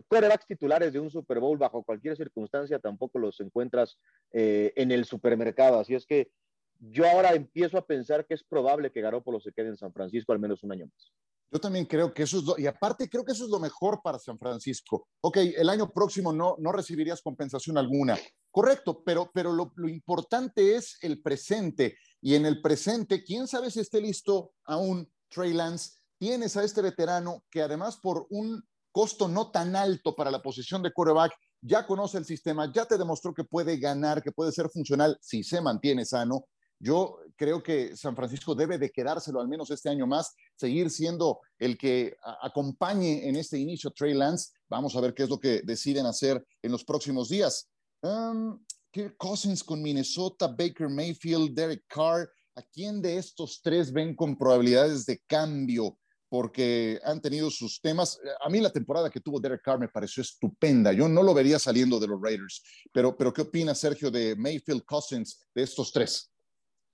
[0.08, 3.98] quarterbacks titulares de un Super Bowl bajo cualquier circunstancia tampoco los encuentras
[4.32, 5.80] eh, en el supermercado.
[5.80, 6.32] Así es que
[6.80, 10.34] yo ahora empiezo a pensar que es probable que Garoppolo se quede en San Francisco
[10.34, 11.12] al menos un año más.
[11.52, 14.02] Yo también creo que eso es lo, y aparte creo que eso es lo mejor
[14.04, 15.08] para San Francisco.
[15.22, 18.18] Ok, el año próximo no, no recibirías compensación alguna.
[18.52, 21.98] Correcto, pero, pero lo, lo importante es el presente.
[22.22, 26.82] Y en el presente, quién sabe si esté listo aún Trey Lance, tienes a este
[26.82, 31.86] veterano que además por un costo no tan alto para la posición de quarterback, ya
[31.86, 35.62] conoce el sistema, ya te demostró que puede ganar, que puede ser funcional si se
[35.62, 36.46] mantiene sano.
[36.82, 41.42] Yo creo que San Francisco debe de quedárselo al menos este año más, seguir siendo
[41.58, 44.54] el que acompañe en este inicio Trey Lance.
[44.70, 47.70] Vamos a ver qué es lo que deciden hacer en los próximos días.
[48.02, 52.30] Um, Kirk Cousins con Minnesota, Baker Mayfield, Derek Carr.
[52.56, 55.98] ¿A quién de estos tres ven con probabilidades de cambio?
[56.28, 58.20] Porque han tenido sus temas.
[58.42, 60.92] A mí la temporada que tuvo Derek Carr me pareció estupenda.
[60.94, 62.62] Yo no lo vería saliendo de los Raiders.
[62.92, 66.32] Pero, pero ¿qué opina Sergio de Mayfield Cousins, de estos tres?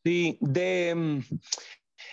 [0.03, 1.19] Sí, de, mm,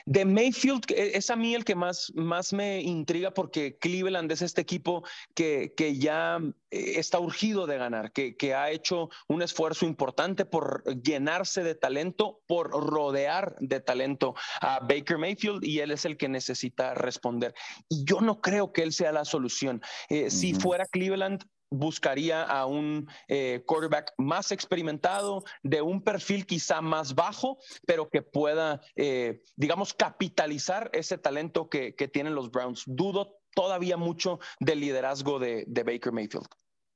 [0.07, 4.43] de Mayfield e, es a mí el que más, más me intriga porque Cleveland es
[4.43, 6.39] este equipo que, que ya
[6.71, 11.75] eh, está urgido de ganar, que, que, ha hecho un esfuerzo importante por llenarse de
[11.75, 17.55] talento, por rodear de talento a Baker Mayfield y él es el que necesita responder.
[17.89, 19.81] Y yo no creo que él sea la solución.
[20.09, 26.81] Eh, si fuera Cleveland, buscaría a un eh, quarterback más experimentado, de un perfil quizá
[26.81, 32.83] más bajo, pero que pueda, eh, digamos, capitalizar ese talento que, tienen los Browns.
[32.87, 36.47] Dudo todavía mucho del liderazgo de, Baker Mayfield.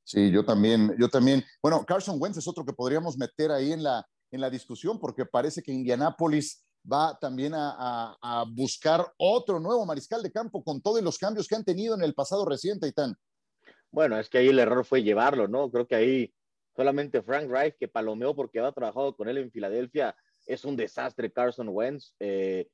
[0.05, 1.45] Sí, yo también, yo también.
[1.63, 5.25] Bueno, Carson Wentz es otro que podríamos meter ahí en la, en la discusión porque
[5.25, 11.03] parece que Indianapolis va también a, a, buscar otro nuevo mariscal de campo con todos
[11.03, 13.17] los cambios que han tenido en el pasado reciente, Itán.
[13.97, 15.71] Bueno, es que ahí el error fue llevarlo, ¿no?
[15.71, 16.35] Creo que ahí
[16.77, 21.33] solamente Frank Reich, que palomeó porque había trabajado con él en Filadelfia, es un desastre
[21.33, 22.15] Carson Wentz.
[22.21, 22.69] Eh,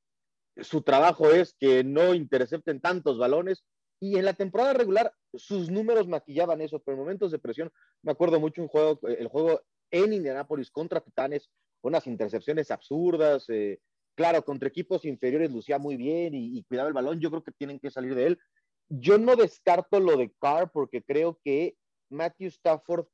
[0.56, 3.62] su trabajo es que no intercepten tantos balones
[4.00, 7.70] y en la temporada regular sus números maquillaban eso, pero en momentos de presión,
[8.02, 11.48] me acuerdo mucho un juego, el juego en Indianapolis contra Titanes,
[11.82, 13.78] unas intercepciones absurdas, eh,
[14.16, 17.78] claro, contra equipos inferiores lucía muy bien y, cuidaba el balón, yo creo que tienen
[17.78, 18.38] que salir de él.
[18.88, 21.76] Yo no descarto lo de Carr porque creo que
[22.10, 23.06] Matthew Stafford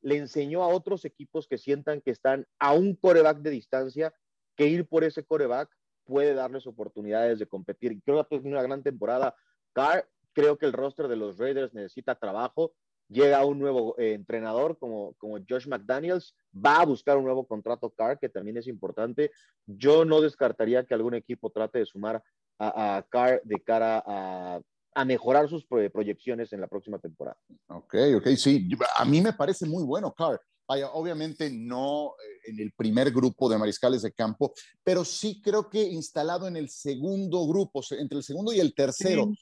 [0.00, 4.14] le enseñó a otros equipos que sientan que están a un coreback de distancia,
[4.56, 5.70] que ir por ese coreback
[6.04, 8.00] puede darles oportunidades de competir.
[8.02, 9.34] Creo que tenido una gran temporada.
[9.72, 12.72] Carr, creo que el roster de los Raiders necesita trabajo.
[13.08, 17.90] Llega un nuevo eh, entrenador como, como Josh McDaniels, va a buscar un nuevo contrato
[17.90, 19.30] Carr, que también es importante.
[19.66, 22.22] Yo no descartaría que algún equipo trate de sumar
[22.58, 24.60] a, a Carr de cara a
[24.94, 27.38] a mejorar sus proyecciones en la próxima temporada.
[27.68, 28.68] Ok, ok, sí.
[28.96, 30.40] A mí me parece muy bueno, Carr.
[30.66, 34.52] Vaya, obviamente no eh, en el primer grupo de mariscales de campo,
[34.84, 39.32] pero sí creo que instalado en el segundo grupo, entre el segundo y el tercero.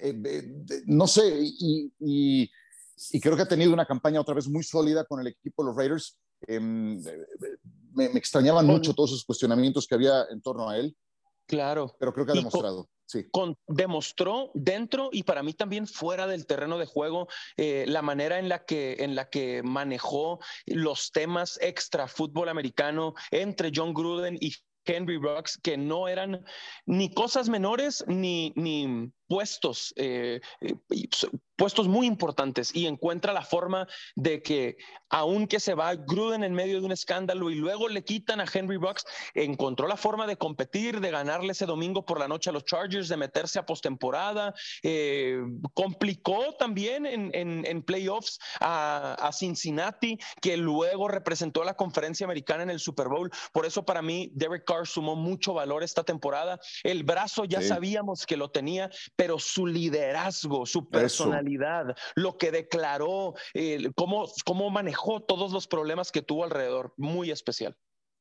[0.00, 0.14] Eh,
[0.86, 5.20] no sé, y, y, creo que ha tenido una campaña otra vez muy sólida con
[5.20, 6.18] el equipo de los Raiders.
[6.46, 7.02] Em,
[7.92, 10.96] me, me, extrañaban mucho todos esos cuestionamientos que había en torno a él.
[11.50, 11.96] Claro.
[11.98, 12.88] Pero creo que ha demostrado
[13.66, 18.48] demostró dentro y para mí también fuera del terreno de juego eh, la manera en
[18.48, 24.54] la, que, en la que manejó los temas extra fútbol americano entre John Gruden y
[24.84, 26.44] Henry Rocks, que no eran
[26.86, 30.74] ni cosas menores ni, ni puestos, eh, eh,
[31.60, 34.78] puestos muy importantes y encuentra la forma de que,
[35.10, 38.78] aunque se va Gruden en medio de un escándalo y luego le quitan a Henry
[38.78, 42.64] Rocks, encontró la forma de competir, de ganarle ese domingo por la noche a los
[42.64, 45.42] Chargers, de meterse a postemporada, eh,
[45.74, 52.62] complicó también en, en, playoffs a, a, Cincinnati, que luego representó a la conferencia americana
[52.62, 53.30] en el Super Bowl.
[53.52, 56.58] Por eso para mí, Derek Carr sumó mucho valor esta temporada.
[56.84, 61.49] El brazo ya sabíamos que lo tenía, pero su liderazgo, su personalidad,
[62.14, 63.34] lo que declaró,
[63.96, 67.76] cómo, cómo manejó todos los problemas que tuvo alrededor, muy especial.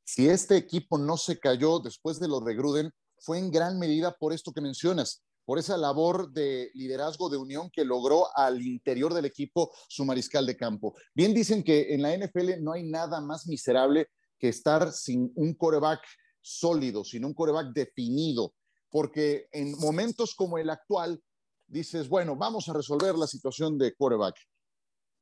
[0.05, 4.15] Si este equipo no se cayó después de lo de Gruden, fue en gran medida
[4.17, 9.13] por esto que mencionas, por esa labor de liderazgo de unión que logró al interior
[9.13, 10.95] del equipo su mariscal de campo.
[11.13, 15.53] Bien dicen que en la NFL no hay nada más miserable que estar sin un
[15.53, 16.01] coreback
[16.41, 18.53] sólido, sin un coreback definido,
[18.89, 21.21] porque en momentos como el actual
[21.69, 24.35] dices, bueno, vamos a resolver la situación de quarterback.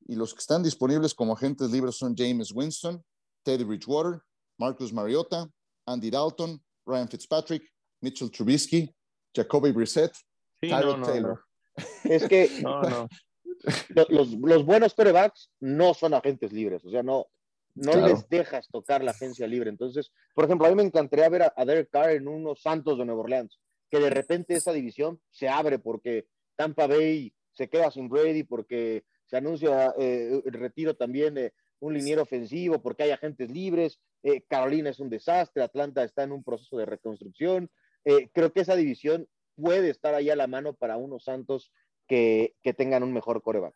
[0.07, 3.03] Y los que están disponibles como agentes libres son James Winston,
[3.43, 4.21] Teddy Bridgewater,
[4.57, 5.49] Marcus Mariota,
[5.86, 7.63] Andy Dalton, Ryan Fitzpatrick,
[8.01, 8.93] Mitchell Trubisky,
[9.36, 10.13] Jacoby Brissett,
[10.62, 11.43] Tyler Taylor.
[12.03, 12.49] Es que
[13.89, 17.27] Los, los, buenos quarterbacks no son agentes libres, o sea, no,
[17.75, 19.69] no les dejas tocar la agencia libre.
[19.69, 23.05] Entonces, por ejemplo, a mí me encantaría ver a, Derek Carr en unos Santos de
[23.05, 28.09] Nueva Orleans, que de repente esa división se abre porque Tampa Bay se queda sin
[28.09, 33.49] Brady, porque se anuncia eh, el retiro también de un liniero ofensivo, porque hay agentes
[33.49, 37.69] libres, eh, Carolina es un desastre, Atlanta está en un proceso de reconstrucción.
[38.03, 41.71] Eh, creo que esa división puede estar ahí a la mano para unos Santos
[42.07, 43.75] que, que tengan un mejor coreback.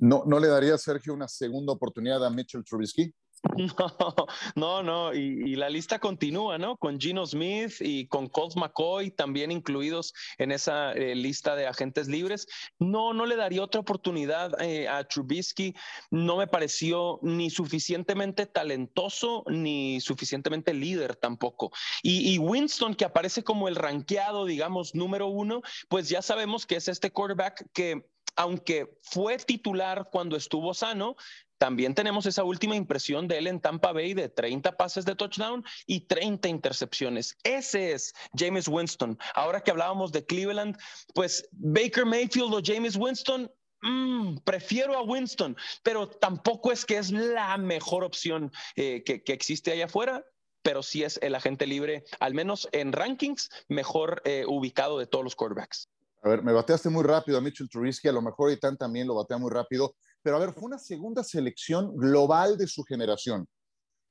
[0.00, 3.14] ¿No, ¿No le daría, Sergio, una segunda oportunidad a Mitchell Trubisky?
[3.76, 6.76] No, no, no, y, la lista continúa, ¿no?
[6.76, 12.08] Con Gino Smith y con Colt McCoy también incluidos en esa eh, lista de agentes
[12.08, 12.46] libres.
[12.78, 15.74] No, no le daría otra oportunidad eh, a Trubisky.
[16.10, 21.72] No me pareció ni suficientemente talentoso ni suficientemente líder tampoco.
[22.02, 26.76] Y, y Winston, que aparece como el ranqueado, digamos, número uno, pues ya sabemos que
[26.76, 31.16] es este quarterback que aunque fue titular cuando estuvo sano,
[31.62, 35.64] también tenemos esa última impresión de él en Tampa Bay de 30 pases de touchdown
[35.86, 37.36] y 30 intercepciones.
[37.44, 39.16] Ese es James Winston.
[39.36, 40.76] Ahora que hablábamos de Cleveland,
[41.14, 43.48] pues Baker Mayfield o James Winston,
[43.80, 49.70] mm, prefiero a Winston, pero tampoco es que es la mejor opción eh, que, existe
[49.70, 50.24] allá afuera
[50.64, 55.24] pero sí es el agente libre, al menos en rankings, mejor eh, ubicado de todos
[55.24, 55.88] los quarterbacks.
[56.22, 59.16] A ver, me bateaste muy rápido a Mitchell Trubisky, a lo mejor Itán también lo
[59.16, 63.48] batea muy rápido, pero a ver, fue una segunda selección global de su generación.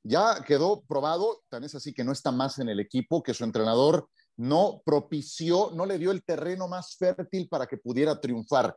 [0.03, 3.45] Ya quedó probado, tan es así que no está más en el equipo, que su
[3.45, 8.76] entrenador no propició, no le dio el terreno más fértil para que pudiera triunfar.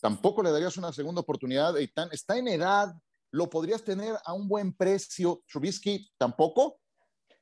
[0.00, 2.08] Tampoco le darías una segunda oportunidad, Itán.
[2.12, 2.92] Está en edad,
[3.30, 5.42] lo podrías tener a un buen precio.
[5.50, 6.80] Trubisky, tampoco.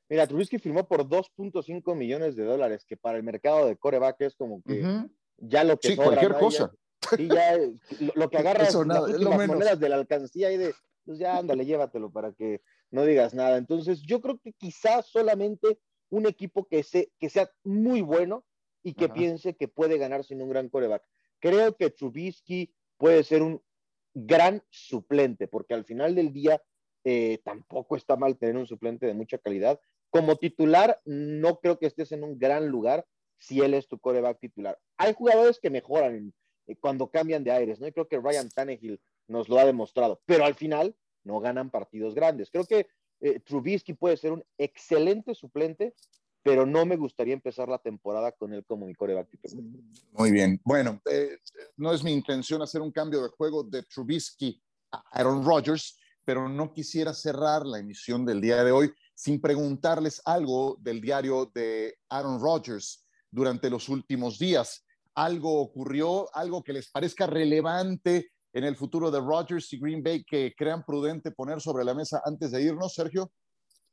[0.09, 4.37] Mira, Trubisky firmó por 2.5 millones de dólares, que para el mercado de coreback es
[4.37, 5.09] como que
[5.39, 6.73] ya lo que Sí, cualquier cosa.
[7.17, 7.59] sí, ya
[8.15, 10.75] lo, que agarras Eso, nada, las últimas monedas de la alcancía y de,
[11.05, 13.57] pues ya ándale, llévatelo para que no digas nada.
[13.57, 15.79] Entonces, yo creo que quizás solamente
[16.11, 18.45] un equipo que, se, que sea muy bueno
[18.83, 19.15] y que Ajá.
[19.15, 21.03] piense que puede ganar sin un gran coreback.
[21.41, 23.63] Creo que Trubisky puede ser un
[24.15, 26.63] gran suplente, porque al final del día
[27.05, 29.79] eh, tampoco está mal tener un suplente de mucha calidad.
[30.11, 33.07] Como titular, no creo que estés en un gran lugar
[33.39, 34.79] si él es tu coreback titular.
[34.97, 36.33] Hay jugadores que mejoran
[36.67, 37.87] eh, cuando cambian de aires, ¿no?
[37.87, 42.15] Y creo que Ryan Tannehill nos lo ha demostrado, pero al final no ganan partidos
[42.15, 42.51] grandes.
[42.51, 42.87] Creo que
[43.21, 45.95] eh, Trubisky puede ser un excelente suplente,
[46.43, 49.65] pero no me gustaría empezar la temporada con él como mi coreback titular.
[50.13, 50.61] Muy bien.
[50.65, 51.39] Bueno, eh,
[51.77, 54.63] no es mi intención hacer un cambio de juego de Trubisky
[54.93, 60.21] a Aaron Rodgers, pero no quisiera cerrar la emisión del día de hoy sin preguntarles
[60.25, 63.06] algo del diario de Aaron Rodgers
[63.37, 64.87] durante los últimos días.
[65.15, 70.25] ¿Algo ocurrió, algo que les parezca relevante en el futuro de Rodgers y Green Bay
[70.25, 73.31] que crean prudente poner sobre la mesa antes de irnos, Sergio?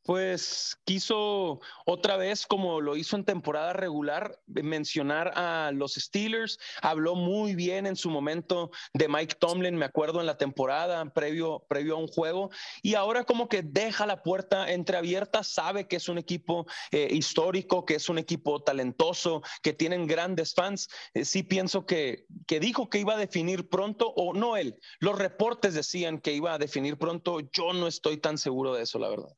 [0.04, 6.60] Pues quiso otra vez, como lo hizo en temporada regular, mencionar a los Steelers.
[6.82, 11.66] Habló muy bien en su momento de Mike Tomlin, me acuerdo en la temporada previo,
[11.70, 12.50] previo a un juego.
[12.82, 17.86] Y ahora como que deja la puerta entreabierta, sabe que es un equipo eh, histórico,
[17.86, 20.90] que es un equipo talentoso, que tienen grandes fans.
[21.14, 25.18] Eh, sí pienso que, que dijo que iba a definir pronto, o no él, los
[25.18, 27.40] reportes decían que iba a definir pronto.
[27.40, 29.34] Yo no estoy tan seguro de eso, la verdad.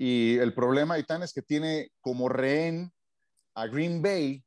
[0.00, 2.92] Y el problema, Itán, es que tiene como rehén
[3.54, 4.44] a Green Bay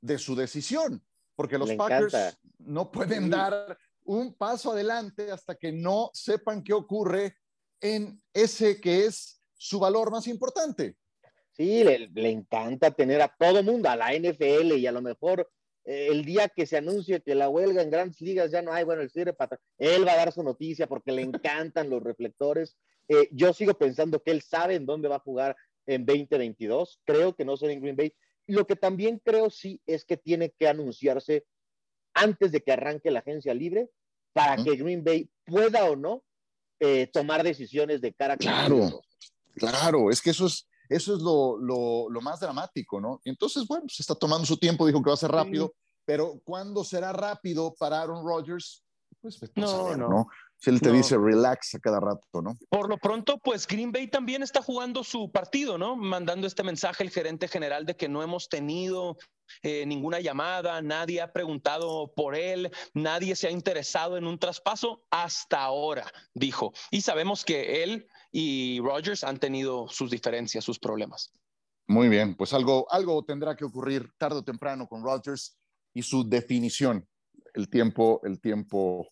[0.00, 1.02] de su decisión,
[1.34, 2.38] porque los Me Packers encanta.
[2.58, 3.30] no pueden Sí.
[3.30, 7.36] dar un paso adelante hasta que no sepan qué ocurre
[7.80, 10.94] en ese que es su valor más importante.
[11.50, 15.50] Sí, le, le encanta tener a todo mundo, a la NFL y a lo mejor
[15.84, 18.84] eh, el día que se anuncie que la huelga en grandes ligas ya no hay,
[18.84, 22.76] bueno, el cierre para él va a dar su noticia porque le encantan los reflectores.
[23.08, 27.00] Eh, yo sigo pensando que él sabe en dónde va a jugar en 2022.
[27.04, 28.14] Creo que no será en Green Bay.
[28.46, 31.46] Lo que también creo sí es que tiene que anunciarse
[32.14, 33.90] antes de que arranque la agencia libre
[34.32, 34.64] para Ujú.
[34.64, 36.22] que Green Bay pueda o no
[36.80, 39.02] eh, tomar decisiones de cara a Claro.
[39.54, 43.20] Claro, es que eso es, eso es lo, lo, lo más dramático, ¿no?
[43.24, 45.74] Entonces, bueno, se está tomando su tiempo, dijo que va a ser rápido,
[46.04, 48.82] pero ¿cuándo será rápido para Aaron Rodgers?
[49.20, 50.08] Pues No, saber, no.
[50.08, 50.26] ¿no?
[50.62, 50.94] Si él te No.
[50.94, 52.56] dice relax a cada rato, ¿no?
[52.70, 55.96] Por lo pronto, pues Green Bay también está jugando su partido, ¿no?
[55.96, 59.16] Mandando este mensaje el gerente general de que no hemos tenido
[59.64, 65.02] eh, ninguna llamada, nadie ha preguntado por él, nadie se ha interesado en un traspaso
[65.10, 66.72] hasta ahora, dijo.
[66.92, 71.32] Y sabemos que él y Rodgers han tenido sus diferencias, sus problemas.
[71.88, 75.58] Muy bien, pues algo, algo tendrá que ocurrir tarde o temprano con Rodgers
[75.92, 77.08] y su definición.
[77.52, 79.08] El tiempo, el tiempo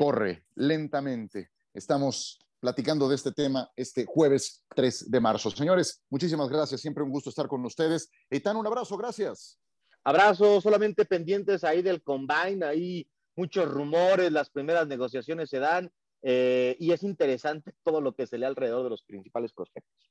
[0.00, 1.50] corre lentamente.
[1.74, 5.50] Estamos platicando de este tema este jueves 3 de marzo.
[5.50, 6.80] Señores, muchísimas gracias.
[6.80, 8.10] Siempre un gusto estar con ustedes.
[8.30, 8.96] Eitan, un abrazo.
[8.96, 9.60] Gracias.
[10.02, 15.92] Abrazo, solamente pendientes ahí del combine, ahí muchos rumores, las primeras negociaciones se dan
[16.22, 20.10] eh, y es interesante todo lo que se lee alrededor de los principales prospectos.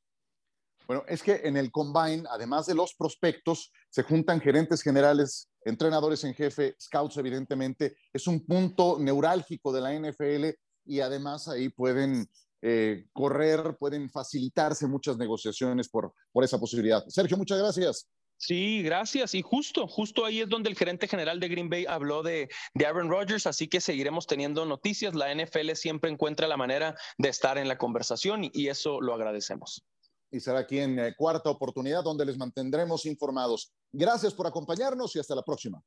[0.89, 6.23] Bueno, es que en el combine, además de los prospectos, se juntan gerentes generales, entrenadores
[6.23, 7.95] en jefe, scouts, evidentemente.
[8.11, 10.47] Es un punto neurálgico de la NFL
[10.85, 12.27] y además ahí pueden
[12.63, 17.05] eh, correr, pueden facilitarse muchas negociaciones por, por esa posibilidad.
[17.07, 18.09] Sergio, muchas gracias.
[18.37, 19.35] Sí, gracias.
[19.35, 22.85] Y justo, justo ahí es donde el gerente general de Green Bay habló de, de
[22.87, 25.13] Aaron Rodgers, así que seguiremos teniendo noticias.
[25.13, 29.13] La NFL siempre encuentra la manera de estar en la conversación y, y eso lo
[29.13, 29.83] agradecemos.
[30.31, 33.71] Y será aquí en eh, cuarta oportunidad donde les mantendremos informados.
[33.91, 35.81] Gracias por acompañarnos y hasta la próxima.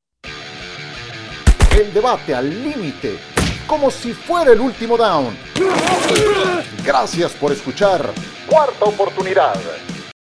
[1.78, 3.18] El debate al límite,
[3.66, 5.36] como si fuera el último down.
[6.84, 8.12] Gracias por escuchar
[8.49, 9.91] Cuarta Oportunidad.